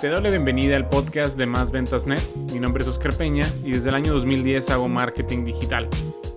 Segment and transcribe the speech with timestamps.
[0.00, 2.20] Te doy la bienvenida al podcast de Más Ventas Net.
[2.52, 5.88] Mi nombre es Oscar Peña y desde el año 2010 hago marketing digital.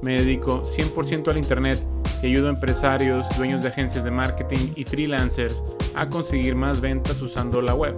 [0.01, 1.77] Me dedico 100% al Internet
[2.23, 5.61] y ayudo a empresarios, dueños de agencias de marketing y freelancers
[5.93, 7.97] a conseguir más ventas usando la web.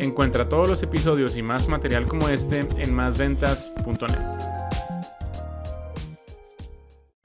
[0.00, 4.18] Encuentra todos los episodios y más material como este en másventas.net.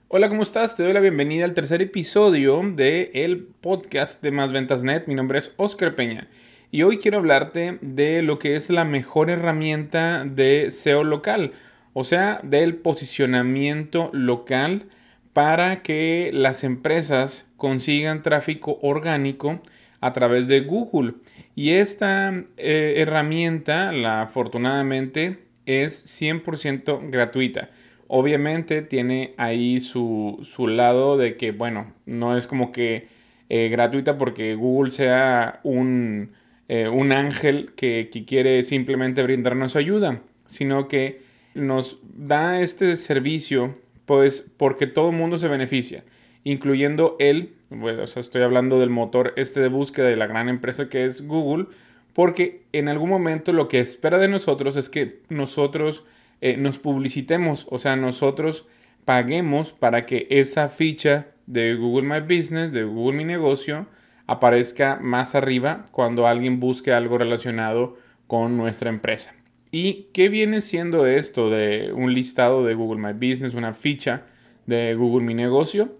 [0.08, 0.78] Hola, ¿cómo estás?
[0.78, 5.08] Te doy la bienvenida al tercer episodio del el podcast de Más Ventas Net.
[5.08, 6.30] Mi nombre es Oscar Peña
[6.72, 11.54] y hoy quiero hablarte de lo que es la mejor herramienta de SEO local,
[11.94, 14.88] o sea, del posicionamiento local
[15.34, 19.62] para que las empresas consigan tráfico orgánico
[20.02, 21.16] a través de Google.
[21.56, 27.70] Y esta eh, herramienta, la afortunadamente, es 100% gratuita.
[28.08, 30.40] Obviamente tiene ahí su,
[30.70, 33.08] lado de que, bueno, no es como que
[33.50, 36.32] eh, gratuita porque Google sea un,
[36.68, 41.22] eh, un ángel que, que, quiere simplemente brindarnos ayuda, sino que
[41.54, 46.04] nos da este servicio, pues porque todo el mundo se beneficia,
[46.44, 50.50] incluyendo él, bueno, o sea, estoy hablando del motor este de búsqueda de la gran
[50.50, 51.68] empresa que es Google,
[52.14, 56.04] porque en algún momento lo que espera de nosotros es que nosotros
[56.42, 58.66] eh, nos publicitemos, o sea, nosotros
[59.04, 63.88] paguemos para que esa ficha de Google My Business, de Google Mi Negocio,
[64.28, 69.34] aparezca más arriba cuando alguien busque algo relacionado con nuestra empresa.
[69.72, 74.24] ¿Y qué viene siendo esto de un listado de Google My Business, una ficha
[74.66, 75.96] de Google Mi Negocio?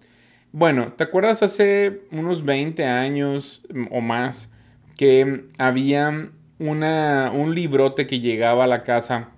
[0.52, 4.54] Bueno, ¿te acuerdas hace unos 20 años o más
[4.98, 9.32] que había una, un librote que llegaba a la casa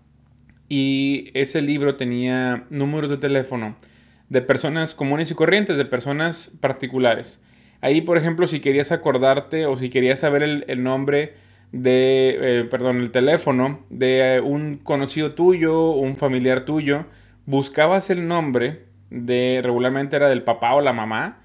[0.70, 3.76] y ese libro tenía números de teléfono
[4.30, 7.40] de personas comunes y corrientes, de personas particulares.
[7.82, 11.34] Ahí, por ejemplo, si querías acordarte o si querías saber el, nombre
[11.72, 17.06] de, eh, perdón, el teléfono de un conocido tuyo, un familiar tuyo,
[17.46, 21.42] buscabas el nombre de, regularmente era del papá o la mamá,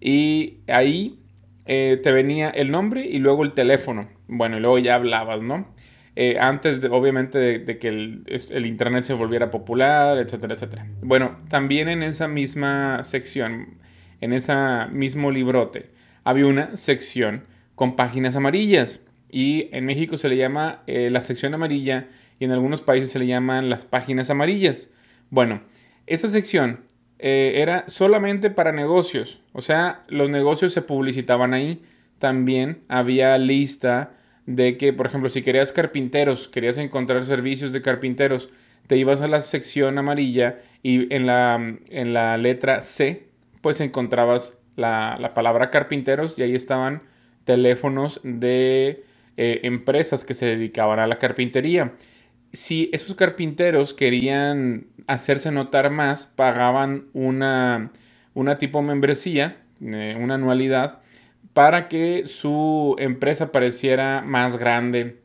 [0.00, 1.20] y ahí
[1.66, 4.08] eh, te venía el nombre y luego el teléfono.
[4.28, 5.66] Bueno, y luego ya hablabas, ¿no?
[6.14, 10.86] Eh, antes de, obviamente de, que el, Internet se volviera popular, etcétera, etcétera.
[11.00, 13.78] Bueno, también en esa misma sección,
[14.22, 14.54] en ese
[14.90, 15.90] mismo librote,
[16.24, 17.44] había una sección
[17.74, 22.52] con páginas amarillas y en México se le llama eh, la sección amarilla y en
[22.52, 24.90] algunos países se le llaman las páginas amarillas.
[25.30, 25.62] Bueno,
[26.06, 26.80] esa sección
[27.18, 31.82] eh, era solamente para negocios, o sea, los negocios se publicitaban ahí.
[32.18, 34.14] También había lista
[34.46, 38.50] de que, por ejemplo, si querías carpinteros, querías encontrar servicios de carpinteros,
[38.86, 43.31] te ibas a la sección amarilla y en la, en la letra C,
[43.62, 47.02] pues encontrabas la, palabra carpinteros y ahí estaban
[47.44, 49.04] teléfonos de
[49.36, 51.94] eh, empresas que se dedicaban a la carpintería.
[52.52, 57.90] Si esos carpinteros querían hacerse notar más, pagaban una,
[58.34, 61.00] una tipo membresía, eh, una anualidad,
[61.54, 65.20] para que su empresa pareciera más grande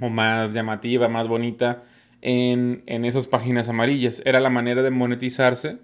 [0.00, 1.84] o más llamativa, más bonita
[2.20, 4.22] en, esas páginas amarillas.
[4.24, 5.78] Era la manera de monetizarse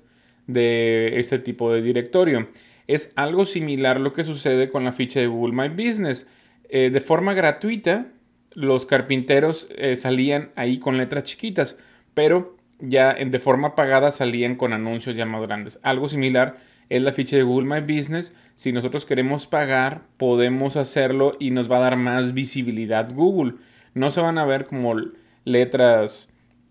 [0.48, 2.48] de este tipo de directorio.
[2.88, 6.26] Es algo similar lo que sucede con la ficha de Google My Business.
[6.68, 8.06] Eh, de forma gratuita,
[8.52, 11.76] los carpinteros eh, salían ahí con letras chiquitas,
[12.14, 15.78] pero ya de forma pagada salían con anuncios ya más grandes.
[15.82, 16.56] Algo similar
[16.88, 18.34] es la ficha de Google My Business.
[18.54, 23.54] Si nosotros queremos pagar, podemos hacerlo y nos va a dar más visibilidad Google.
[23.94, 24.94] No se van a ver como
[25.44, 26.28] letras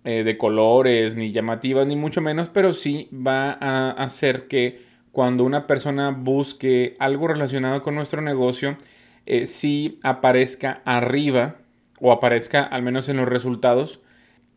[0.09, 4.79] eh, de colores ni llamativas, ni mucho menos, pero sí va a hacer que
[5.12, 8.78] cuando una persona busque algo relacionado con nuestro negocio,
[9.25, 11.57] eh, sí aparezca arriba
[12.00, 14.00] o aparezca al menos en los resultados.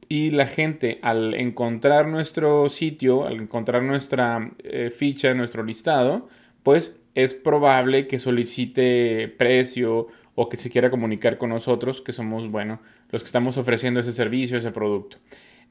[0.09, 6.29] Y la gente al encontrar nuestro sitio, al encontrar nuestra eh, ficha, nuestro listado,
[6.63, 10.07] pues es probable que solicite precio
[10.37, 12.79] o que se quiera comunicar con nosotros, que somos, bueno,
[13.11, 15.19] los que estamos ofreciendo ese servicio, ese producto.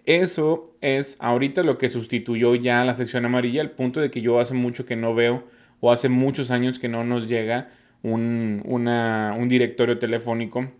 [0.05, 4.39] Eso es ahorita lo que sustituyó ya la sección amarilla, el punto de que yo
[4.39, 5.43] hace mucho que no veo
[5.81, 7.69] o hace muchos años que no nos llega
[8.01, 10.71] un, directorio telefónico.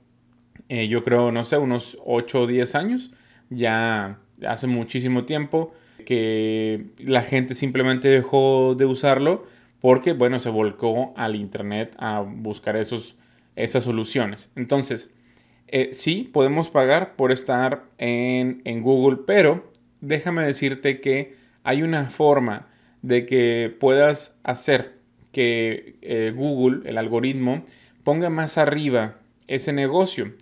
[0.68, 3.12] Eh, yo creo, no sé, unos 8 o 10 años
[3.50, 5.74] ya hace muchísimo tiempo
[6.06, 9.46] que la gente simplemente dejó de usarlo
[9.82, 13.16] porque, bueno, se volcó al Internet a buscar esos,
[13.56, 14.50] esas soluciones.
[14.56, 15.10] Entonces,
[15.72, 19.72] eh, sí, podemos pagar por estar en, Google, pero
[20.02, 22.68] déjame decirte que hay una forma
[23.02, 24.98] de que puedas hacer
[25.32, 27.64] que eh, Google, el algoritmo,
[28.04, 29.18] ponga más arriba
[29.48, 30.34] ese negocio.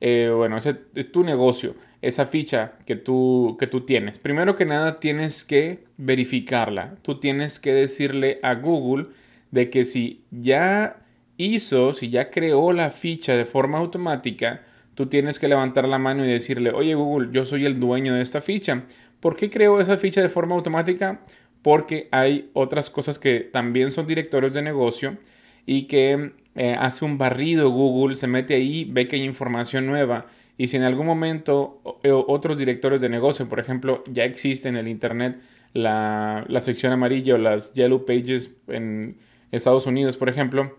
[0.00, 4.18] eh, bueno, ese es tu negocio, esa ficha que tú, que tú tienes.
[4.18, 6.96] Primero que nada tienes que verificarla.
[7.02, 9.08] Tú tienes que decirle a Google
[9.50, 10.96] de que si ya
[11.36, 14.62] hizo, si ya creó la ficha de forma automática,
[15.00, 18.20] tú tienes que levantar la mano y decirle, oye Google, yo soy el dueño de
[18.20, 18.84] esta ficha.
[19.20, 21.22] ¿Por qué creo esa ficha de forma automática?
[21.62, 25.16] Porque hay otras cosas que también son directorios de negocio
[25.64, 30.26] y que eh, hace un barrido Google, se mete ahí, ve que hay información nueva.
[30.58, 34.76] Y si en algún momento eh, otros directores de negocio, por ejemplo, ya existe en
[34.76, 35.40] el Internet
[35.72, 39.16] la, sección amarilla o las Yellow Pages en
[39.50, 40.76] Estados Unidos, por ejemplo,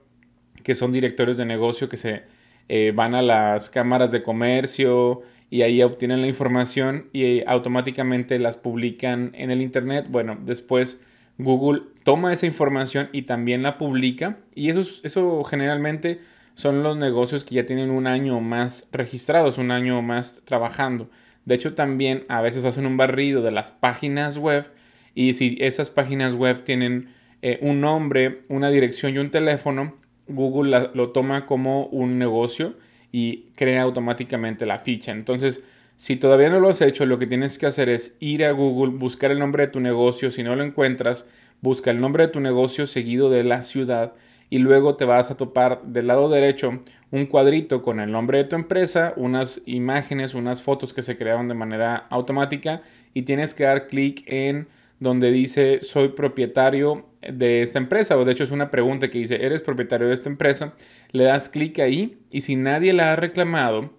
[0.63, 5.63] que son directorios de negocio que se eh, van a las cámaras de comercio y
[5.63, 10.05] ahí obtienen la información y automáticamente las publican en el Internet.
[10.09, 11.01] Bueno, después
[11.37, 16.19] Google toma esa información y también la publica y eso, eso generalmente
[16.55, 21.09] son los negocios que ya tienen un año más registrados, un año más trabajando.
[21.45, 24.71] De hecho, también a veces hacen un barrido de las páginas web
[25.15, 27.09] y si esas páginas web tienen
[27.41, 29.95] eh, un nombre, una dirección y un teléfono,
[30.33, 32.73] Google lo toma como un negocio
[33.11, 35.11] y crea automáticamente la ficha.
[35.11, 35.61] Entonces,
[35.97, 38.97] si todavía no lo has hecho, lo que tienes que hacer es ir a Google,
[38.97, 40.31] buscar el nombre de tu negocio.
[40.31, 41.25] Si no lo encuentras,
[41.61, 44.13] busca el nombre de tu negocio seguido de la ciudad
[44.49, 46.81] y luego te vas a topar del lado derecho
[47.11, 51.47] un cuadrito con el nombre de tu empresa, unas imágenes, unas fotos que se crearon
[51.47, 52.81] de manera automática
[53.13, 54.67] y tienes que dar clic en
[55.01, 59.43] donde dice soy propietario de esta empresa o de hecho es una pregunta que dice
[59.43, 60.75] eres propietario de esta empresa,
[61.11, 63.91] le das clic ahí y si nadie la ha reclamado,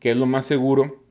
[0.00, 1.04] que es lo más seguro,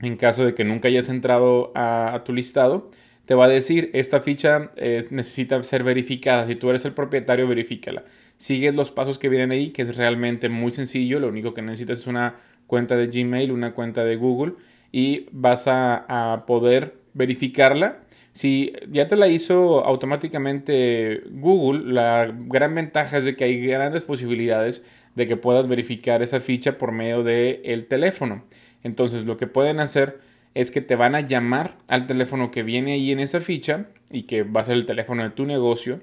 [0.00, 2.90] en caso de que nunca hayas entrado a, tu listado,
[3.24, 6.46] te va a decir, esta ficha eh, necesita ser verificada.
[6.46, 8.04] Si tú eres el propietario, verifícala.
[8.38, 11.20] Sigues los pasos que vienen ahí, que es realmente muy sencillo.
[11.20, 12.36] Lo único que necesitas es una
[12.66, 14.54] cuenta de Gmail, una cuenta de Google
[14.90, 18.00] y vas a, a poder verificarla.
[18.32, 24.04] Si ya te la hizo automáticamente Google, la gran ventaja es de que hay grandes
[24.04, 24.84] posibilidades
[25.14, 28.44] de que puedas verificar esa ficha por medio del el teléfono.
[28.82, 30.20] Entonces lo que pueden hacer
[30.54, 34.22] es que te van a llamar al teléfono que viene ahí en esa ficha y
[34.22, 36.00] que va a ser el teléfono de tu negocio.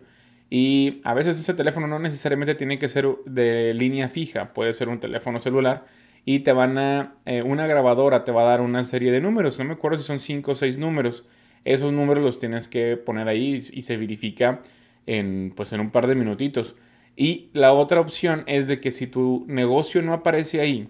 [0.50, 4.88] Y a veces ese teléfono no necesariamente tiene que ser de línea fija, puede ser
[4.88, 5.86] un teléfono celular.
[6.30, 9.58] Y te van a, eh, una grabadora te va a dar una serie de números,
[9.60, 11.24] no me acuerdo si son 5 o 6 números.
[11.64, 14.60] Esos números los tienes que poner ahí y se verifica
[15.06, 16.76] en, pues en un par de minutitos.
[17.16, 20.90] Y la otra opción es de que si tu negocio no aparece ahí,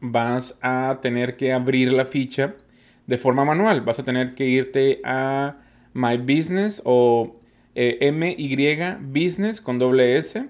[0.00, 2.56] vas a tener que abrir la ficha
[3.06, 3.82] de forma manual.
[3.82, 5.58] Vas a tener que irte a
[5.94, 7.38] My Business o
[7.76, 10.44] eh, MY Business con doble S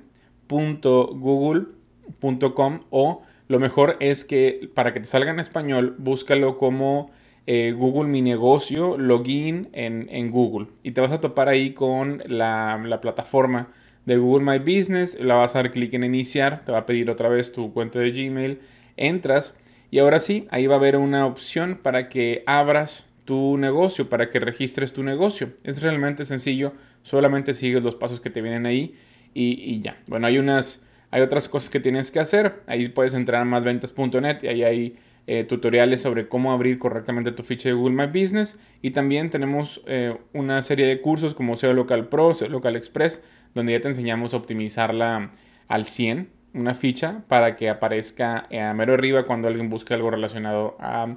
[0.49, 7.11] .google.com o lo mejor es que para que te salga en español, búscalo como
[7.47, 10.69] eh, Google Mi Negocio, login en, Google.
[10.83, 13.69] Y te vas a topar ahí con la, la plataforma
[14.07, 15.19] de Google My Business.
[15.21, 17.99] La vas a dar clic en iniciar, te va a pedir otra vez tu cuenta
[17.99, 18.61] de Gmail
[18.97, 19.59] entras
[19.91, 24.31] y ahora sí, ahí va a haber una opción para que abras tu negocio, para
[24.31, 25.51] que registres tu negocio.
[25.65, 28.95] Es realmente sencillo, solamente sigues los pasos que te vienen ahí
[29.35, 29.99] y, ya.
[30.07, 32.63] Bueno, hay unas, hay otras cosas que tienes que hacer.
[32.67, 34.97] Ahí puedes entrar a másventas.net y ahí hay
[35.27, 38.59] eh, tutoriales sobre cómo abrir correctamente tu ficha de Google My Business.
[38.83, 43.23] Y también tenemos eh, una serie de cursos como SEO Local Pro, SEO Local Express,
[43.55, 45.31] donde ya te enseñamos a optimizarla
[45.69, 50.77] al 100 una ficha para que aparezca a mero arriba cuando alguien busque algo relacionado
[50.81, 51.17] a,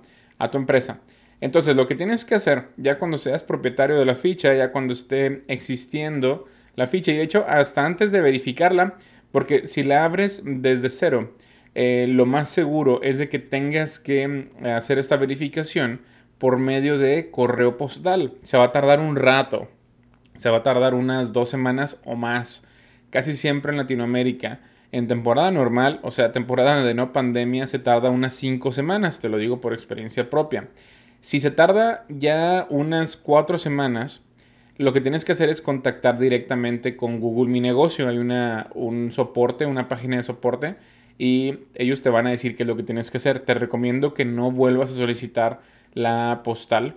[0.52, 1.00] tu empresa.
[1.40, 4.94] Entonces, lo que tienes que hacer ya cuando seas propietario de la ficha, ya cuando
[4.94, 8.96] esté existiendo la ficha, y de hecho, hasta antes de verificarla,
[9.34, 11.34] porque si la abres desde cero,
[11.74, 16.02] eh, lo más seguro es de que tengas que mm, hacer esta verificación
[16.38, 18.36] por medio de correo postal.
[18.44, 19.70] Se va a tardar un rato,
[20.38, 22.64] se va a tardar unas dos semanas o más,
[23.10, 24.60] casi siempre en Latinoamérica.
[24.92, 29.30] En temporada normal, o sea, temporada de no pandemia, se tarda unas 5 semanas, te
[29.30, 30.68] lo digo por experiencia propia.
[31.22, 34.22] Si se tarda ya unas 4 semanas,
[34.78, 38.08] lo que tienes que hacer es contactar directamente con Google Mi Negocio.
[38.08, 40.76] Hay una, un soporte, una página de soporte
[41.18, 43.42] y ellos te van a decir qué es lo que tienes que hacer.
[43.42, 45.62] Te recomiendo que no vuelvas a solicitar
[45.94, 46.96] la postal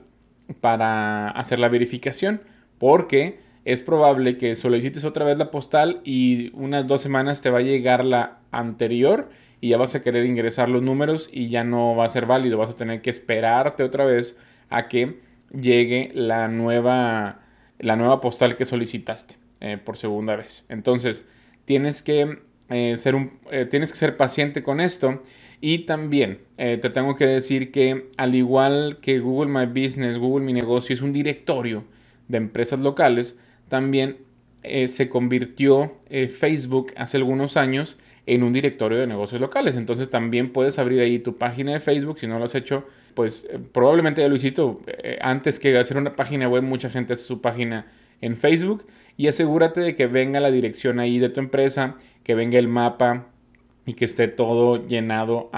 [0.60, 2.40] para hacer la verificación
[2.78, 7.58] porque es probable que solicites otra vez la postal y unas dos semanas te va
[7.58, 9.28] a llegar la anterior
[9.60, 12.58] y ya vas a querer ingresar los números y ya no va a ser válido.
[12.58, 14.36] Vas a tener que esperarte otra vez
[14.70, 15.18] a que
[15.52, 17.40] llegue la nueva,
[17.78, 20.64] la nueva postal que solicitaste eh, por segunda vez.
[20.68, 21.24] Entonces,
[21.64, 25.22] tienes que eh, ser un, eh, tienes que ser paciente con esto.
[25.58, 30.52] Y también te tengo que decir que al igual que Google My Business, Google Mi
[30.52, 31.84] Negocio es un directorio
[32.28, 33.36] de empresas locales,
[33.70, 34.18] también
[34.62, 39.76] se convirtió Facebook hace algunos años en un directorio de negocios locales.
[39.76, 42.18] Entonces también puedes abrir ahí tu página de Facebook.
[42.18, 42.84] Si no lo has hecho,
[43.16, 44.62] pues probablemente ya lo hiciste
[45.22, 46.62] antes que hacer una página web.
[46.62, 51.18] Mucha gente hace su página en Facebook y asegúrate de que venga la dirección ahí
[51.18, 53.28] de tu empresa, que venga el mapa
[53.86, 55.50] y que esté todo llenado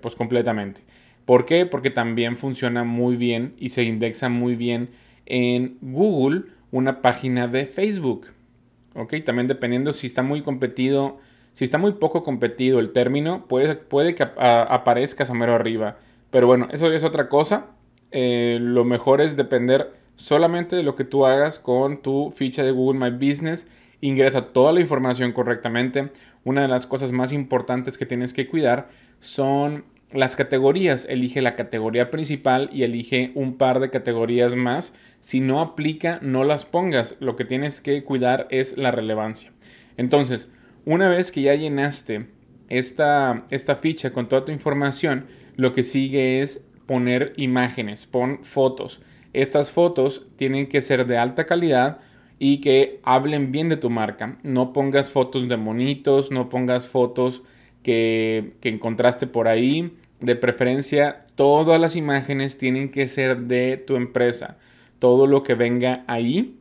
[0.00, 0.82] pues completamente.
[1.24, 1.66] ¿Por qué?
[1.66, 4.90] Porque también funciona muy bien y se indexa muy bien
[5.26, 8.28] en Google una página de Facebook.
[8.94, 9.14] ¿Ok?
[9.24, 11.18] También dependiendo si está muy competido,
[11.52, 15.98] si está muy poco competido el término, puede, puede que aparezcas a mero arriba.
[16.30, 17.66] Pero bueno, eso es otra cosa.
[18.10, 22.70] Eh, lo mejor es depender solamente de lo que tú hagas con tu ficha de
[22.70, 23.68] Google My Business.
[24.00, 26.10] Ingresa toda la información correctamente.
[26.44, 28.88] Una de las cosas más importantes que tienes que cuidar
[29.20, 31.06] son las categorías.
[31.08, 34.94] Elige la categoría principal y elige un par de categorías más.
[35.20, 37.16] Si no aplica, no las pongas.
[37.20, 39.52] Lo que tienes que cuidar es la relevancia.
[39.96, 40.48] Entonces,
[40.84, 42.26] una vez que ya llenaste
[42.68, 45.26] esta, esta ficha con toda tu información,
[45.56, 49.00] lo que sigue es poner imágenes, pon fotos.
[49.32, 51.98] Estas fotos tienen que ser de alta calidad
[52.38, 54.38] y que hablen bien de tu marca.
[54.42, 57.42] No pongas fotos de monitos, no pongas fotos
[57.82, 59.96] que, que encontraste por ahí.
[60.20, 64.56] De preferencia, todas las imágenes tienen que ser de tu empresa.
[64.98, 66.58] Todo lo que venga ahí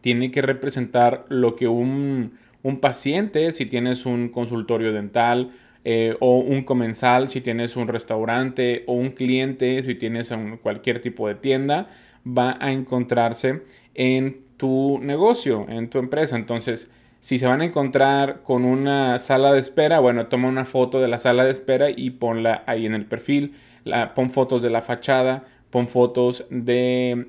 [0.00, 5.50] tiene que representar lo que un, un paciente, si tienes un consultorio dental,
[5.88, 11.28] eh, o un comensal si tienes un restaurante o un cliente si tienes cualquier tipo
[11.28, 11.90] de tienda
[12.26, 13.62] va a encontrarse
[13.94, 16.34] en tu negocio, en tu empresa.
[16.34, 16.90] Entonces,
[17.20, 21.06] si se van a encontrar con una sala de espera, bueno, toma una foto de
[21.06, 23.54] la sala de espera y ponla ahí en el perfil.
[23.84, 27.26] La, pon fotos de la fachada, pon fotos de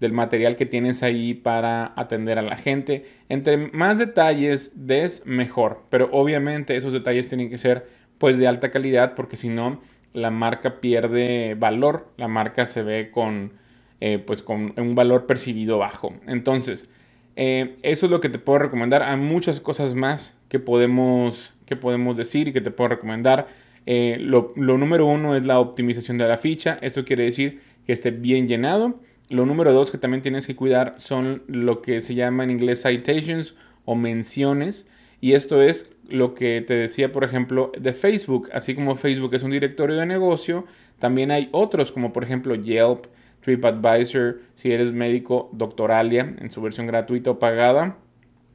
[0.00, 3.04] del material que tienes ahí para atender a la gente.
[3.28, 5.82] Entre más detalles des, mejor.
[5.90, 7.86] Pero obviamente esos detalles tienen que ser
[8.18, 9.80] pues de alta calidad porque si no,
[10.12, 12.08] la marca pierde valor.
[12.16, 13.52] La marca se ve con
[14.00, 16.12] eh, pues con un valor percibido bajo.
[16.26, 16.90] Entonces,
[17.36, 19.02] eh, eso es lo que te puedo recomendar.
[19.02, 23.48] Hay muchas cosas más que podemos, que podemos decir y que te puedo recomendar.
[23.86, 26.78] Eh, lo, lo, número uno es la optimización de la ficha.
[26.82, 29.00] Esto quiere decir que esté bien llenado.
[29.30, 32.82] Lo número dos que también tienes que cuidar son lo que se llama en inglés
[32.82, 34.86] citations o menciones.
[35.20, 38.50] Y esto es lo que te decía, por ejemplo, de Facebook.
[38.52, 40.66] Así como Facebook es un directorio de negocio,
[40.98, 43.06] también hay otros como por ejemplo Yelp,
[43.40, 47.96] TripAdvisor, si eres médico, Doctoralia en su versión gratuita o pagada.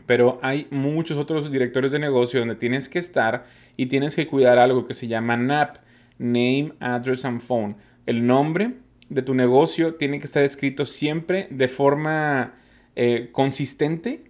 [0.06, 3.46] Pero hay muchos otros directorios de negocio donde tienes que estar
[3.78, 5.78] y tienes que cuidar algo que se llama NAP,
[6.18, 7.76] Name, Address and Phone.
[8.06, 8.74] El nombre
[9.10, 12.54] de tu negocio tiene que estar escrito siempre de forma
[12.96, 14.24] eh, consistente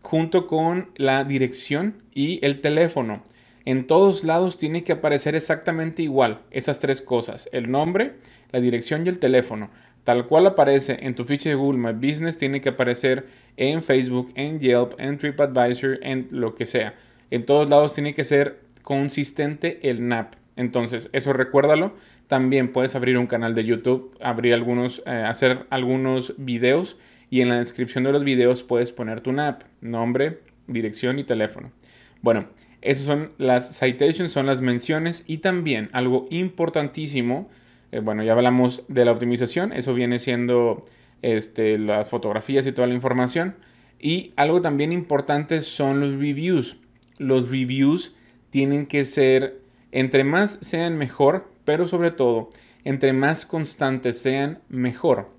[0.00, 3.22] junto con la dirección y el teléfono.
[3.64, 8.14] En todos lados tiene que aparecer exactamente igual esas tres cosas, el nombre,
[8.50, 9.70] la dirección y el teléfono.
[10.04, 13.26] Tal cual aparece en tu ficha de Google My Business, tiene que aparecer
[13.56, 16.94] en Facebook, en Yelp, en TripAdvisor, en lo que sea.
[17.30, 20.41] En todos lados tiene que ser consistente el NAP.
[20.56, 21.94] Entonces, eso recuérdalo.
[22.26, 26.98] También puedes abrir un canal de YouTube, abrir algunos, eh, hacer algunos videos
[27.30, 31.72] y en la descripción de los videos puedes poner tu NAP, nombre, dirección y teléfono.
[32.20, 32.46] Bueno,
[32.82, 37.48] esas son las citations, son las menciones y también algo importantísimo
[37.92, 40.86] eh, bueno, ya hablamos de la optimización, eso viene siendo
[41.20, 43.54] este, las fotografías y toda la información.
[44.00, 46.78] Y algo también importante son los reviews.
[47.18, 48.16] Los reviews
[48.50, 49.60] tienen que ser,
[49.92, 52.50] entre más sean mejor, pero sobre todo,
[52.84, 55.30] entre más constantes sean mejor.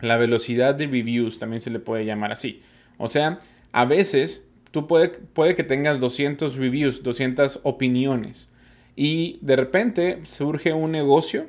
[0.00, 2.62] La velocidad de reviews también se le puede llamar así.
[2.96, 3.38] O sea,
[3.72, 8.48] a veces tú puede, puede que tengas 200 reviews, 200 opiniones.
[8.96, 11.46] Y de repente surge un negocio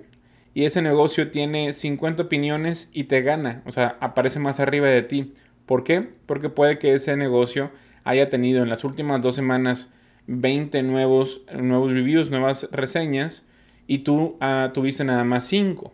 [0.53, 5.01] y ese negocio tiene 50 opiniones y te gana, o sea, aparece más arriba de
[5.01, 5.33] ti.
[5.65, 6.09] ¿Por qué?
[6.25, 7.71] Porque puede que ese negocio
[8.03, 9.89] haya tenido en las últimas dos semanas
[10.27, 13.45] 20 nuevos, nuevos reviews, nuevas reseñas
[13.87, 15.91] y tú ah, tuviste nada más 5.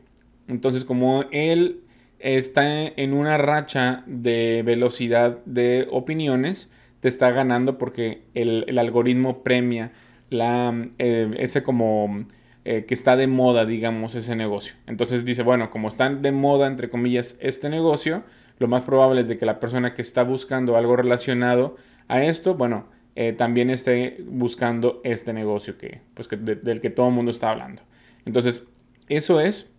[0.48, 1.81] Entonces, como él
[2.19, 9.91] está en una racha de velocidad de opiniones, te está ganando porque el, algoritmo premia
[10.29, 12.25] la, eh, ese como
[12.65, 14.75] eh, que está de moda, digamos, ese negocio.
[14.88, 18.24] Entonces dice, bueno, como está de moda, entre comillas, este negocio,
[18.60, 22.55] lo más probable es de que la persona que está buscando algo relacionado a esto,
[22.55, 22.88] bueno,
[23.19, 27.81] eh, también esté buscando este negocio que, pues, del que todo el mundo está hablando.
[28.25, 28.67] Entonces,
[29.09, 29.71] eso es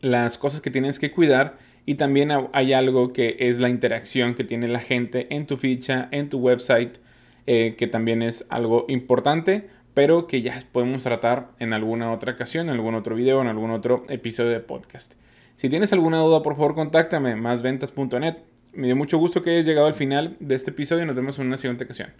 [0.00, 4.42] las cosas que tienes que cuidar y también hay algo que es la interacción que
[4.42, 6.98] tiene la gente en tu ficha, en tu website,
[7.46, 12.68] eh, que también es algo importante, pero que ya podemos tratar en alguna otra ocasión,
[12.70, 15.14] en algún otro video, en algún otro episodio de podcast.
[15.58, 18.34] Si tienes alguna duda, por favor, contáctame, másventas.net.
[18.72, 21.38] Me dio mucho gusto que hayas llegado al final de este episodio y nos vemos
[21.38, 22.10] en una siguiente ocasión.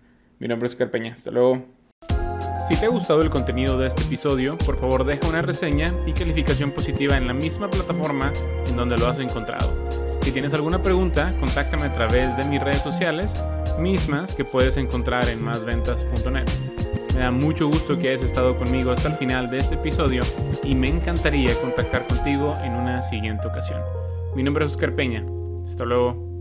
[0.44, 1.14] Mi nombre es Carpeña.
[1.14, 1.64] Hasta luego.
[2.68, 6.12] Si te ha gustado el contenido de este episodio, por favor deja una reseña y
[6.12, 8.30] calificación positiva en la misma plataforma
[8.68, 9.72] en donde lo has encontrado.
[10.20, 13.32] Si tienes alguna pregunta, contáctame a través de mis redes sociales,
[13.78, 16.44] mismas que puedes encontrar en másventas.net.
[17.14, 20.20] Me da mucho gusto que hayas estado conmigo hasta el final de este episodio
[20.62, 23.80] y me encantaría contactar contigo en una siguiente ocasión.
[24.36, 25.24] Mi nombre es Oscar Peña.
[25.66, 26.33] Hasta luego.